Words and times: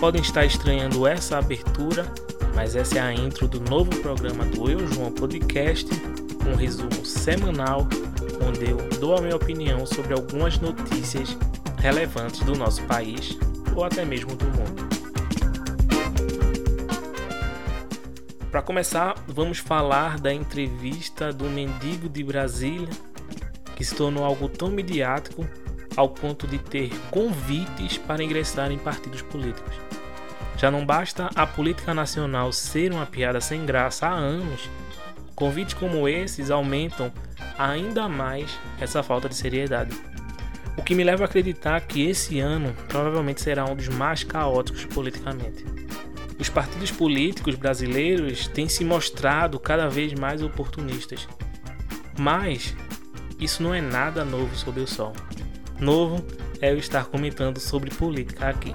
podem 0.00 0.22
estar 0.22 0.46
estranhando 0.46 1.06
essa 1.06 1.36
abertura, 1.36 2.10
mas 2.54 2.74
essa 2.74 2.96
é 2.96 3.00
a 3.02 3.12
intro 3.12 3.46
do 3.46 3.60
novo 3.60 3.94
programa 4.00 4.46
do 4.46 4.70
Eu 4.70 4.86
João 4.86 5.12
Podcast, 5.12 5.86
um 6.50 6.56
resumo 6.56 7.04
semanal 7.04 7.86
onde 8.48 8.70
eu 8.70 8.78
dou 8.98 9.14
a 9.14 9.20
minha 9.20 9.36
opinião 9.36 9.84
sobre 9.84 10.14
algumas 10.14 10.58
notícias 10.58 11.36
relevantes 11.76 12.40
do 12.40 12.56
nosso 12.56 12.82
país 12.84 13.36
ou 13.76 13.84
até 13.84 14.02
mesmo 14.02 14.34
do 14.34 14.46
mundo. 14.46 14.88
Para 18.50 18.62
começar, 18.62 19.22
vamos 19.28 19.58
falar 19.58 20.18
da 20.18 20.32
entrevista 20.32 21.30
do 21.30 21.44
mendigo 21.44 22.08
de 22.08 22.24
Brasília, 22.24 22.88
que 23.76 23.84
se 23.84 23.94
tornou 23.94 24.24
algo 24.24 24.48
tão 24.48 24.70
midiático 24.70 25.46
ao 25.96 26.08
ponto 26.08 26.46
de 26.46 26.58
ter 26.58 26.90
convites 27.10 27.98
para 27.98 28.22
ingressar 28.22 28.70
em 28.70 28.78
partidos 28.78 29.22
políticos. 29.22 29.74
Já 30.56 30.70
não 30.70 30.84
basta 30.84 31.30
a 31.34 31.46
política 31.46 31.94
nacional 31.94 32.52
ser 32.52 32.92
uma 32.92 33.06
piada 33.06 33.40
sem 33.40 33.64
graça 33.64 34.06
há 34.06 34.12
anos, 34.12 34.68
convites 35.34 35.74
como 35.74 36.06
esses 36.06 36.50
aumentam 36.50 37.10
ainda 37.58 38.08
mais 38.08 38.58
essa 38.78 39.02
falta 39.02 39.28
de 39.28 39.34
seriedade. 39.34 39.96
O 40.76 40.82
que 40.82 40.94
me 40.94 41.04
leva 41.04 41.24
a 41.24 41.26
acreditar 41.26 41.80
que 41.80 42.06
esse 42.06 42.40
ano 42.40 42.74
provavelmente 42.88 43.40
será 43.40 43.64
um 43.64 43.74
dos 43.74 43.88
mais 43.88 44.22
caóticos 44.22 44.84
politicamente. 44.84 45.64
Os 46.38 46.48
partidos 46.48 46.90
políticos 46.90 47.54
brasileiros 47.54 48.46
têm 48.48 48.68
se 48.68 48.84
mostrado 48.84 49.58
cada 49.58 49.88
vez 49.88 50.14
mais 50.14 50.42
oportunistas. 50.42 51.28
Mas 52.18 52.74
isso 53.38 53.62
não 53.62 53.74
é 53.74 53.80
nada 53.80 54.24
novo 54.24 54.54
sob 54.56 54.80
o 54.80 54.86
sol 54.86 55.12
novo 55.80 56.24
é 56.60 56.72
eu 56.72 56.78
estar 56.78 57.06
comentando 57.06 57.58
sobre 57.58 57.90
política 57.90 58.48
aqui. 58.48 58.74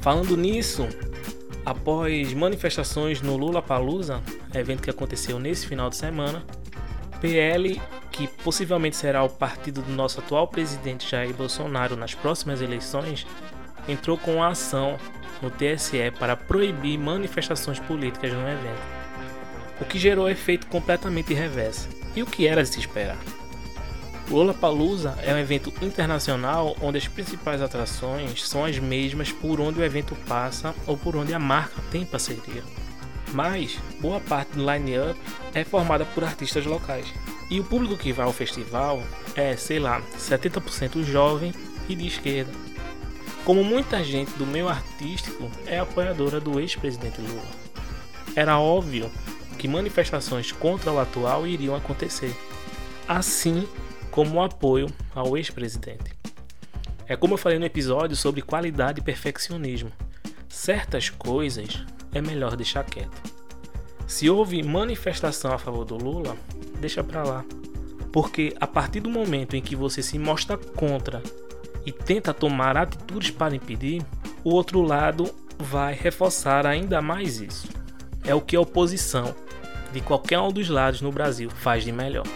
Falando 0.00 0.36
nisso, 0.36 0.88
após 1.64 2.32
manifestações 2.32 3.20
no 3.20 3.36
Lula 3.36 3.60
Palusa, 3.60 4.22
evento 4.54 4.82
que 4.82 4.90
aconteceu 4.90 5.38
nesse 5.38 5.66
final 5.66 5.90
de 5.90 5.96
semana, 5.96 6.44
PL, 7.20 7.80
que 8.12 8.28
possivelmente 8.28 8.96
será 8.96 9.22
o 9.24 9.28
partido 9.28 9.82
do 9.82 9.92
nosso 9.92 10.20
atual 10.20 10.48
presidente 10.48 11.10
Jair 11.10 11.34
Bolsonaro 11.34 11.96
nas 11.96 12.14
próximas 12.14 12.62
eleições, 12.62 13.26
entrou 13.88 14.16
com 14.16 14.42
a 14.42 14.48
ação 14.48 14.96
no 15.42 15.50
TSE 15.50 16.10
para 16.18 16.36
proibir 16.36 16.98
manifestações 16.98 17.78
políticas 17.78 18.32
no 18.32 18.40
evento, 18.40 18.95
o 19.80 19.84
que 19.84 19.98
gerou 19.98 20.28
efeito 20.28 20.66
completamente 20.66 21.34
reverso. 21.34 21.88
E 22.14 22.22
o 22.22 22.26
que 22.26 22.46
era 22.46 22.62
de 22.62 22.68
se 22.68 22.80
esperar? 22.80 23.18
O 24.28 24.34
Lollapalooza 24.34 25.16
é 25.22 25.32
um 25.32 25.38
evento 25.38 25.72
internacional 25.80 26.76
onde 26.80 26.98
as 26.98 27.06
principais 27.06 27.62
atrações 27.62 28.48
são 28.48 28.64
as 28.64 28.78
mesmas 28.78 29.30
por 29.30 29.60
onde 29.60 29.78
o 29.78 29.84
evento 29.84 30.16
passa 30.26 30.74
ou 30.86 30.96
por 30.96 31.14
onde 31.14 31.32
a 31.32 31.38
marca 31.38 31.80
tem 31.92 32.04
parceria. 32.04 32.64
Mas 33.32 33.78
boa 34.00 34.18
parte 34.18 34.52
do 34.56 34.68
line-up 34.68 35.18
é 35.54 35.62
formada 35.62 36.04
por 36.06 36.24
artistas 36.24 36.64
locais. 36.66 37.06
E 37.48 37.60
o 37.60 37.64
público 37.64 37.96
que 37.96 38.12
vai 38.12 38.26
ao 38.26 38.32
festival 38.32 39.00
é, 39.36 39.56
sei 39.56 39.78
lá, 39.78 40.02
70% 40.18 41.04
jovem 41.04 41.52
e 41.88 41.94
de 41.94 42.06
esquerda. 42.06 42.50
Como 43.44 43.62
muita 43.62 44.02
gente 44.02 44.32
do 44.32 44.44
meio 44.44 44.68
artístico 44.68 45.48
é 45.66 45.78
apoiadora 45.78 46.40
do 46.40 46.58
ex-presidente 46.58 47.20
Lula. 47.20 47.46
Era 48.34 48.58
óbvio 48.58 49.08
que 49.56 49.66
manifestações 49.66 50.52
contra 50.52 50.92
o 50.92 51.00
atual 51.00 51.46
iriam 51.46 51.74
acontecer, 51.74 52.34
assim 53.08 53.66
como 54.10 54.36
o 54.36 54.42
apoio 54.42 54.86
ao 55.14 55.36
ex-presidente. 55.36 56.14
É 57.08 57.16
como 57.16 57.34
eu 57.34 57.38
falei 57.38 57.58
no 57.58 57.64
episódio 57.64 58.16
sobre 58.16 58.42
qualidade 58.42 59.00
e 59.00 59.04
perfeccionismo. 59.04 59.92
Certas 60.48 61.08
coisas 61.08 61.84
é 62.12 62.20
melhor 62.20 62.56
deixar 62.56 62.84
quieto. 62.84 63.34
Se 64.06 64.30
houve 64.30 64.62
manifestação 64.62 65.52
a 65.52 65.58
favor 65.58 65.84
do 65.84 65.96
Lula, 65.96 66.36
deixa 66.80 67.04
pra 67.04 67.22
lá. 67.22 67.44
Porque 68.12 68.54
a 68.60 68.66
partir 68.66 69.00
do 69.00 69.10
momento 69.10 69.56
em 69.56 69.62
que 69.62 69.76
você 69.76 70.02
se 70.02 70.18
mostra 70.18 70.56
contra 70.56 71.22
e 71.84 71.92
tenta 71.92 72.32
tomar 72.32 72.76
atitudes 72.76 73.30
para 73.30 73.54
impedir, 73.54 74.02
o 74.42 74.50
outro 74.50 74.80
lado 74.80 75.32
vai 75.58 75.94
reforçar 75.94 76.66
ainda 76.66 77.02
mais 77.02 77.40
isso. 77.40 77.68
É 78.24 78.34
o 78.34 78.40
que 78.40 78.56
a 78.56 78.60
oposição 78.60 79.34
de 79.96 80.02
qualquer 80.02 80.38
um 80.38 80.52
dos 80.52 80.68
lados 80.68 81.00
no 81.00 81.10
Brasil 81.10 81.48
faz 81.48 81.82
de 81.82 81.90
melhor. 81.90 82.26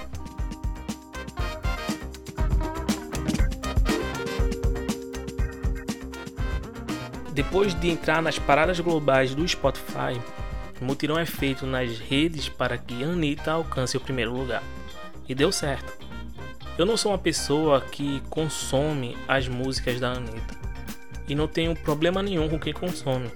Depois 7.35 7.79
de 7.79 7.91
entrar 7.91 8.23
nas 8.23 8.39
paradas 8.39 8.81
globais 8.81 9.35
do 9.35 9.47
Spotify, 9.47 10.19
o 10.81 10.85
mutirão 10.87 11.19
é 11.19 11.27
feito 11.27 11.67
nas 11.67 11.99
redes 11.99 12.49
para 12.49 12.79
que 12.79 13.05
Anitta 13.05 13.53
alcance 13.53 13.95
o 13.95 14.01
primeiro 14.01 14.33
lugar. 14.33 14.63
E 15.29 15.35
deu 15.35 15.53
certo. 15.53 15.93
Eu 16.79 16.87
não 16.87 16.97
sou 16.97 17.13
uma 17.13 17.19
pessoa 17.19 17.83
que 17.83 18.23
consome 18.31 19.19
as 19.29 19.47
músicas 19.49 20.01
da 20.01 20.13
Anitta. 20.13 20.59
E 21.29 21.35
não 21.35 21.47
tenho 21.47 21.77
problema 21.77 22.23
nenhum 22.23 22.49
com 22.49 22.59
quem 22.59 22.73
consome. 22.73 23.31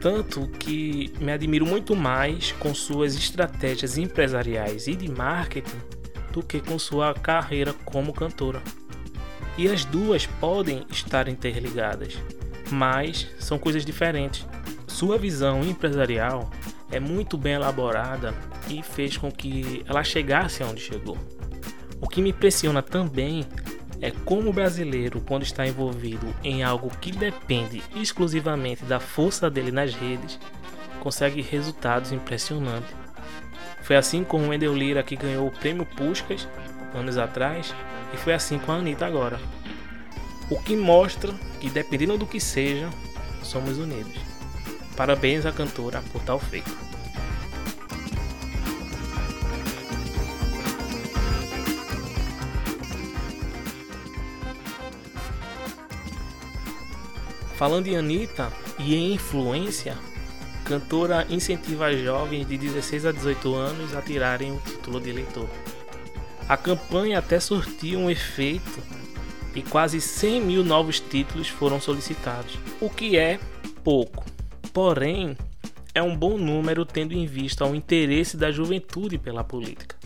Tanto 0.00 0.46
que 0.46 1.12
me 1.20 1.32
admiro 1.32 1.66
muito 1.66 1.96
mais 1.96 2.52
com 2.52 2.72
suas 2.74 3.16
estratégias 3.16 3.98
empresariais 3.98 4.86
e 4.86 4.94
de 4.94 5.10
marketing 5.10 5.80
do 6.32 6.42
que 6.42 6.60
com 6.60 6.78
sua 6.78 7.14
carreira 7.14 7.72
como 7.84 8.12
cantora. 8.12 8.62
E 9.56 9.66
as 9.66 9.84
duas 9.84 10.24
podem 10.24 10.86
estar 10.88 11.26
interligadas, 11.26 12.16
mas 12.70 13.26
são 13.40 13.58
coisas 13.58 13.84
diferentes. 13.84 14.46
Sua 14.86 15.18
visão 15.18 15.64
empresarial 15.64 16.48
é 16.92 17.00
muito 17.00 17.36
bem 17.36 17.54
elaborada 17.54 18.32
e 18.68 18.82
fez 18.82 19.16
com 19.16 19.32
que 19.32 19.82
ela 19.86 20.04
chegasse 20.04 20.62
aonde 20.62 20.80
chegou. 20.80 21.18
O 22.00 22.08
que 22.08 22.22
me 22.22 22.30
impressiona 22.30 22.82
também 22.82 23.44
é 24.00 24.10
como 24.10 24.50
o 24.50 24.52
brasileiro, 24.52 25.20
quando 25.20 25.42
está 25.42 25.66
envolvido 25.66 26.34
em 26.44 26.62
algo 26.62 26.90
que 27.00 27.10
depende 27.10 27.82
exclusivamente 27.96 28.84
da 28.84 29.00
força 29.00 29.50
dele 29.50 29.72
nas 29.72 29.94
redes, 29.94 30.38
consegue 31.00 31.42
resultados 31.42 32.12
impressionantes. 32.12 32.94
Foi 33.82 33.96
assim 33.96 34.22
com 34.22 34.42
o 34.42 34.48
Wendel 34.48 34.74
Lira 34.74 35.02
que 35.02 35.16
ganhou 35.16 35.46
o 35.46 35.50
prêmio 35.50 35.86
Puskas 35.86 36.46
anos 36.94 37.18
atrás 37.18 37.74
e 38.12 38.16
foi 38.16 38.34
assim 38.34 38.58
com 38.58 38.72
a 38.72 38.76
Anitta 38.76 39.06
agora. 39.06 39.38
O 40.50 40.58
que 40.58 40.76
mostra 40.76 41.32
que, 41.60 41.68
dependendo 41.68 42.18
do 42.18 42.26
que 42.26 42.40
seja, 42.40 42.88
somos 43.42 43.78
unidos. 43.78 44.14
Parabéns 44.96 45.44
à 45.44 45.52
cantora 45.52 46.02
por 46.12 46.22
tal 46.22 46.38
feito. 46.38 46.70
Falando 57.58 57.88
em 57.88 57.96
Anitta 57.96 58.52
e 58.78 58.94
em 58.94 59.14
influência, 59.14 59.98
cantora 60.64 61.26
incentiva 61.28 61.92
jovens 61.92 62.46
de 62.46 62.56
16 62.56 63.06
a 63.06 63.10
18 63.10 63.52
anos 63.52 63.96
a 63.96 64.00
tirarem 64.00 64.52
o 64.52 64.60
título 64.60 65.00
de 65.00 65.10
eleitor. 65.10 65.48
A 66.48 66.56
campanha 66.56 67.18
até 67.18 67.40
surtiu 67.40 67.98
um 67.98 68.08
efeito 68.08 68.80
e 69.56 69.62
quase 69.62 70.00
100 70.00 70.40
mil 70.40 70.64
novos 70.64 71.00
títulos 71.00 71.48
foram 71.48 71.80
solicitados, 71.80 72.56
o 72.80 72.88
que 72.88 73.18
é 73.18 73.40
pouco. 73.82 74.24
Porém, 74.72 75.36
é 75.92 76.00
um 76.00 76.16
bom 76.16 76.38
número 76.38 76.86
tendo 76.86 77.12
em 77.12 77.26
vista 77.26 77.66
o 77.66 77.74
interesse 77.74 78.36
da 78.36 78.52
juventude 78.52 79.18
pela 79.18 79.42
política. 79.42 79.96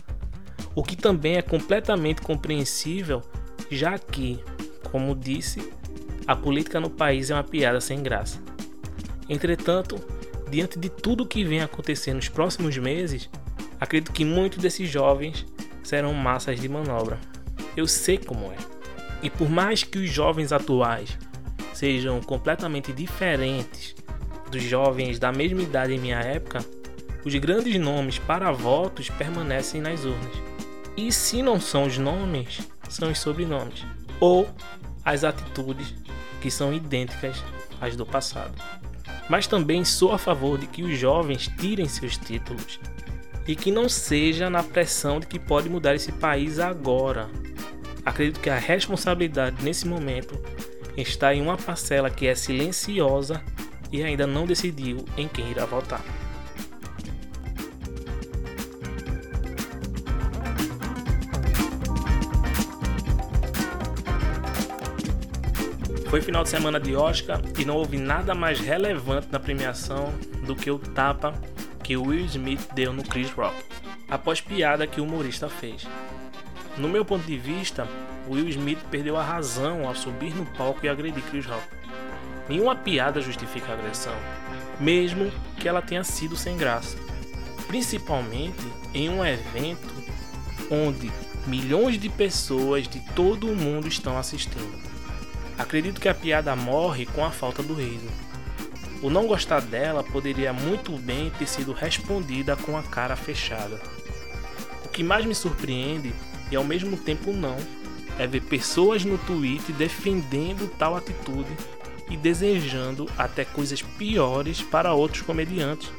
O 0.73 0.81
que 0.81 0.95
também 0.95 1.35
é 1.35 1.43
completamente 1.43 2.19
compreensível, 2.19 3.21
já 3.69 3.99
que, 3.99 4.43
como 4.89 5.15
disse, 5.15 5.71
a 6.27 6.35
política 6.35 6.79
no 6.79 6.89
país 6.89 7.29
é 7.29 7.33
uma 7.33 7.43
piada 7.43 7.81
sem 7.81 8.01
graça. 8.01 8.39
Entretanto, 9.27 9.99
diante 10.49 10.77
de 10.79 10.89
tudo 10.89 11.25
que 11.25 11.43
vem 11.43 11.61
acontecendo 11.61 12.17
nos 12.17 12.29
próximos 12.29 12.77
meses, 12.77 13.29
acredito 13.79 14.11
que 14.11 14.23
muitos 14.23 14.59
desses 14.59 14.89
jovens 14.89 15.45
serão 15.83 16.13
massas 16.13 16.59
de 16.59 16.69
manobra. 16.69 17.19
Eu 17.75 17.87
sei 17.87 18.17
como 18.17 18.51
é. 18.51 18.57
E 19.21 19.29
por 19.29 19.49
mais 19.49 19.83
que 19.83 19.97
os 19.97 20.09
jovens 20.09 20.51
atuais 20.51 21.17
sejam 21.73 22.21
completamente 22.21 22.93
diferentes 22.93 23.95
dos 24.51 24.63
jovens 24.63 25.17
da 25.17 25.31
mesma 25.31 25.61
idade 25.61 25.93
em 25.93 25.99
minha 25.99 26.19
época, 26.19 26.59
os 27.25 27.33
grandes 27.35 27.79
nomes 27.79 28.19
para 28.19 28.51
votos 28.51 29.09
permanecem 29.09 29.81
nas 29.81 30.05
urnas. 30.05 30.35
E 30.95 31.11
se 31.11 31.41
não 31.41 31.59
são 31.59 31.85
os 31.85 31.97
nomes, 31.97 32.59
são 32.89 33.09
os 33.09 33.19
sobrenomes 33.19 33.85
ou 34.19 34.47
as 35.03 35.23
atitudes 35.23 35.93
que 36.43 36.51
são 36.51 36.73
idênticas 36.73 37.41
às 37.79 37.95
do 37.95 38.05
passado. 38.05 38.53
Mas 39.29 39.47
também 39.47 39.85
sou 39.85 40.11
a 40.11 40.17
favor 40.17 40.57
de 40.57 40.67
que 40.67 40.83
os 40.83 40.99
jovens 40.99 41.49
tirem 41.57 41.87
seus 41.87 42.17
títulos 42.17 42.81
e 43.47 43.55
que 43.55 43.71
não 43.71 43.87
seja 43.87 44.49
na 44.49 44.61
pressão 44.61 45.21
de 45.21 45.27
que 45.27 45.39
pode 45.39 45.69
mudar 45.69 45.95
esse 45.95 46.11
país 46.11 46.59
agora. 46.59 47.29
Acredito 48.05 48.41
que 48.41 48.49
a 48.49 48.59
responsabilidade 48.59 49.63
nesse 49.63 49.87
momento 49.87 50.37
está 50.97 51.33
em 51.33 51.41
uma 51.41 51.55
parcela 51.55 52.09
que 52.09 52.27
é 52.27 52.35
silenciosa 52.35 53.41
e 53.89 54.03
ainda 54.03 54.27
não 54.27 54.45
decidiu 54.45 55.05
em 55.15 55.29
quem 55.29 55.49
irá 55.49 55.65
votar. 55.65 56.03
Foi 66.13 66.21
final 66.21 66.43
de 66.43 66.49
semana 66.49 66.79
de 66.79 66.95
Oscar 66.95 67.41
e 67.57 67.65
não 67.65 67.75
houve 67.75 67.97
nada 67.97 68.35
mais 68.35 68.59
relevante 68.59 69.29
na 69.31 69.39
premiação 69.39 70.13
do 70.45 70.55
que 70.55 70.69
o 70.69 70.77
tapa 70.77 71.33
que 71.83 71.97
Will 71.97 72.27
Smith 72.27 72.71
deu 72.75 72.93
no 72.93 73.01
Chris 73.01 73.31
Rock, 73.31 73.55
após 74.07 74.39
piada 74.39 74.85
que 74.85 75.01
o 75.01 75.05
humorista 75.05 75.49
fez. 75.49 75.87
No 76.77 76.87
meu 76.87 77.03
ponto 77.03 77.25
de 77.25 77.35
vista, 77.35 77.87
Will 78.29 78.47
Smith 78.49 78.77
perdeu 78.91 79.17
a 79.17 79.23
razão 79.23 79.87
ao 79.87 79.95
subir 79.95 80.35
no 80.35 80.45
palco 80.45 80.85
e 80.85 80.87
agredir 80.87 81.23
Chris 81.31 81.47
Rock. 81.47 81.65
Nenhuma 82.47 82.75
piada 82.75 83.19
justifica 83.19 83.71
a 83.71 83.73
agressão, 83.73 84.13
mesmo 84.79 85.31
que 85.57 85.67
ela 85.67 85.81
tenha 85.81 86.03
sido 86.03 86.35
sem 86.35 86.55
graça. 86.55 86.95
Principalmente 87.65 88.67
em 88.93 89.09
um 89.09 89.25
evento 89.25 89.95
onde 90.69 91.11
milhões 91.47 91.97
de 91.97 92.07
pessoas 92.07 92.87
de 92.87 92.99
todo 93.15 93.47
o 93.47 93.55
mundo 93.55 93.87
estão 93.87 94.15
assistindo. 94.15 94.92
Acredito 95.57 96.01
que 96.01 96.09
a 96.09 96.15
piada 96.15 96.55
morre 96.55 97.05
com 97.05 97.23
a 97.23 97.31
falta 97.31 97.61
do 97.61 97.73
riso. 97.73 98.07
O 99.01 99.09
não 99.09 99.27
gostar 99.27 99.61
dela 99.61 100.03
poderia 100.03 100.53
muito 100.53 100.91
bem 100.93 101.29
ter 101.31 101.47
sido 101.47 101.73
respondida 101.73 102.55
com 102.55 102.77
a 102.77 102.83
cara 102.83 103.15
fechada. 103.15 103.79
O 104.85 104.89
que 104.89 105.03
mais 105.03 105.25
me 105.25 105.35
surpreende 105.35 106.13
e 106.51 106.55
ao 106.55 106.63
mesmo 106.63 106.95
tempo 106.97 107.33
não 107.33 107.57
é 108.17 108.27
ver 108.27 108.41
pessoas 108.41 109.03
no 109.03 109.17
Twitter 109.17 109.75
defendendo 109.75 110.69
tal 110.77 110.95
atitude 110.95 111.49
e 112.09 112.17
desejando 112.17 113.09
até 113.17 113.43
coisas 113.43 113.81
piores 113.81 114.61
para 114.61 114.93
outros 114.93 115.21
comediantes. 115.21 115.89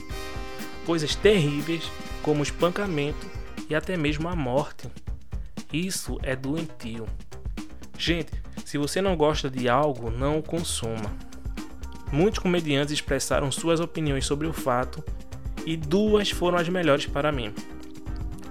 Coisas 0.87 1.15
terríveis 1.15 1.91
como 2.23 2.43
espancamento 2.43 3.27
e 3.69 3.75
até 3.75 3.97
mesmo 3.97 4.29
a 4.29 4.37
morte. 4.37 4.89
Isso 5.73 6.19
é 6.23 6.37
doentio. 6.37 7.07
Gente, 7.99 8.44
se 8.65 8.79
você 8.79 9.01
não 9.01 9.17
gosta 9.17 9.51
de 9.51 9.69
algo, 9.69 10.11
não 10.11 10.39
o 10.39 10.43
consuma. 10.43 11.13
Muitos 12.11 12.39
comediantes 12.39 12.93
expressaram 12.93 13.53
suas 13.53 13.81
opiniões 13.81 14.25
sobre 14.25 14.47
o 14.47 14.53
fato 14.53 15.05
e 15.67 15.77
duas 15.77 16.31
foram 16.31 16.59
as 16.59 16.69
melhores 16.69 17.07
para 17.07 17.31
mim. 17.31 17.53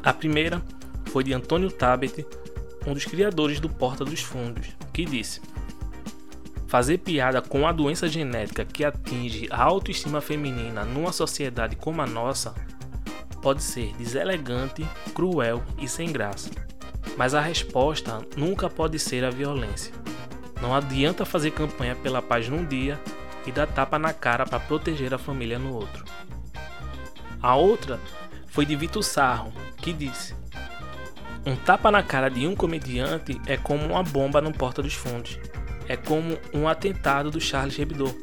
A 0.04 0.14
primeira 0.14 0.62
foi 1.06 1.24
de 1.24 1.34
Antônio 1.34 1.72
Tabet, 1.72 2.26
um 2.86 2.94
dos 2.94 3.06
criadores 3.06 3.60
do 3.60 3.70
Porta 3.70 4.04
dos 4.04 4.22
Fundos, 4.22 4.68
que 4.92 5.06
disse: 5.06 5.42
Fazer 6.68 6.98
piada 6.98 7.42
com 7.42 7.68
a 7.68 7.72
doença 7.72 8.08
genética 8.08 8.66
que 8.66 8.84
atinge 8.84 9.48
a 9.50 9.64
autoestima 9.64 10.20
feminina 10.22 10.84
numa 10.84 11.14
sociedade 11.14 11.76
como 11.76 12.02
a 12.02 12.06
nossa 12.06 12.54
pode 13.42 13.62
ser 13.62 13.94
deselegante, 13.96 14.86
cruel 15.14 15.64
e 15.78 15.88
sem 15.88 16.12
graça. 16.12 16.50
Mas 17.16 17.34
a 17.34 17.42
resposta 17.42 18.26
nunca 18.36 18.70
pode 18.70 18.98
ser 18.98 19.24
a 19.24 19.30
violência. 19.30 20.03
Não 20.64 20.74
adianta 20.74 21.26
fazer 21.26 21.52
campanha 21.52 21.94
pela 21.94 22.22
paz 22.22 22.48
num 22.48 22.64
dia 22.64 22.98
e 23.46 23.52
dar 23.52 23.68
tapa 23.68 24.00
na 24.00 24.14
cara 24.14 24.46
para 24.46 24.62
proteger 24.62 25.14
a 25.14 25.18
família 25.18 25.60
no 25.60 25.74
outro. 25.74 26.06
A 27.42 27.54
outra 27.54 28.00
foi 28.48 28.66
de 28.66 28.74
Vitor 28.74 29.04
Sarro, 29.04 29.52
que 29.76 29.92
disse: 29.92 30.34
Um 31.46 31.58
tapa 31.58 31.92
na 31.92 32.02
cara 32.02 32.30
de 32.30 32.48
um 32.48 32.56
comediante 32.56 33.42
é 33.46 33.58
como 33.58 33.86
uma 33.86 34.02
bomba 34.02 34.40
no 34.40 34.54
Porta 34.54 34.82
dos 34.82 34.94
Fundos. 34.94 35.38
É 35.90 35.98
como 35.98 36.40
um 36.54 36.66
atentado 36.66 37.30
do 37.30 37.42
Charles 37.42 37.78
Hebdo. 37.78 38.16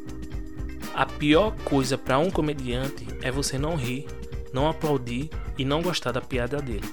A 0.94 1.04
pior 1.04 1.54
coisa 1.62 1.98
para 1.98 2.18
um 2.18 2.30
comediante 2.30 3.06
é 3.20 3.30
você 3.30 3.58
não 3.58 3.76
rir, 3.76 4.06
não 4.50 4.66
aplaudir 4.66 5.28
e 5.58 5.64
não 5.64 5.82
gostar 5.82 6.12
da 6.12 6.22
piada 6.22 6.56
dele. 6.56 6.90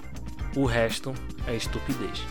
O 0.58 0.66
resto 0.66 1.14
é 1.48 1.56
estupidez. 1.56 2.22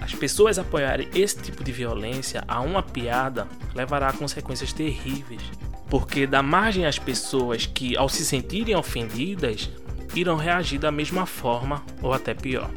As 0.00 0.14
pessoas 0.14 0.58
apoiarem 0.58 1.08
esse 1.14 1.36
tipo 1.38 1.62
de 1.62 1.70
violência 1.70 2.42
a 2.48 2.60
uma 2.60 2.82
piada 2.82 3.46
levará 3.74 4.08
a 4.08 4.12
consequências 4.12 4.72
terríveis, 4.72 5.42
porque 5.88 6.26
dá 6.26 6.42
margem 6.42 6.86
às 6.86 6.98
pessoas 6.98 7.66
que, 7.66 7.96
ao 7.96 8.08
se 8.08 8.24
sentirem 8.24 8.74
ofendidas, 8.74 9.70
irão 10.14 10.36
reagir 10.36 10.78
da 10.78 10.90
mesma 10.90 11.26
forma 11.26 11.84
ou 12.02 12.12
até 12.12 12.34
pior. 12.34 12.70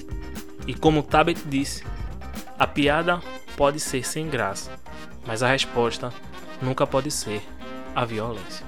E 0.67 0.73
como 0.73 1.03
Tabet 1.03 1.41
disse, 1.45 1.83
a 2.59 2.67
piada 2.67 3.21
pode 3.55 3.79
ser 3.79 4.05
sem 4.05 4.27
graça, 4.27 4.71
mas 5.25 5.41
a 5.41 5.47
resposta 5.47 6.13
nunca 6.61 6.85
pode 6.85 7.09
ser 7.11 7.41
a 7.95 8.05
violência. 8.05 8.65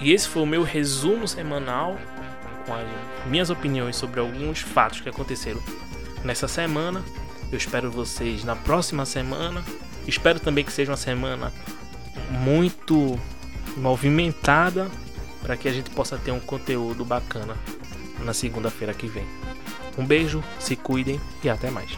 E 0.00 0.12
esse 0.12 0.28
foi 0.28 0.42
o 0.42 0.46
meu 0.46 0.62
resumo 0.62 1.26
semanal 1.26 1.96
com 2.66 2.74
as 2.74 2.86
minhas 3.26 3.50
opiniões 3.50 3.96
sobre 3.96 4.20
alguns 4.20 4.60
fatos 4.60 5.00
que 5.00 5.08
aconteceram 5.08 5.62
nessa 6.24 6.48
semana. 6.48 7.04
Eu 7.52 7.58
espero 7.58 7.90
vocês 7.90 8.42
na 8.44 8.56
próxima 8.56 9.04
semana. 9.04 9.62
Espero 10.06 10.40
também 10.40 10.64
que 10.64 10.72
seja 10.72 10.90
uma 10.90 10.96
semana 10.96 11.52
muito 12.30 13.18
movimentada 13.76 14.90
para 15.42 15.56
que 15.56 15.68
a 15.68 15.72
gente 15.72 15.90
possa 15.90 16.16
ter 16.16 16.32
um 16.32 16.40
conteúdo 16.40 17.04
bacana 17.04 17.56
na 18.24 18.32
segunda-feira 18.32 18.94
que 18.94 19.06
vem. 19.06 19.26
Um 19.98 20.04
beijo, 20.04 20.42
se 20.58 20.74
cuidem 20.74 21.20
e 21.42 21.48
até 21.48 21.70
mais. 21.70 21.90